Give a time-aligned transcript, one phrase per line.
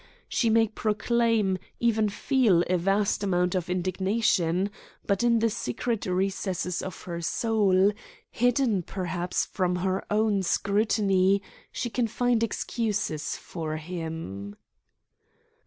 [0.27, 4.71] She may proclaim, even feel, a vast amount of indignation,
[5.05, 7.91] but in the secret recesses of her soul,
[8.31, 14.55] hidden perhaps from her own scrutiny, she can find excuses for him.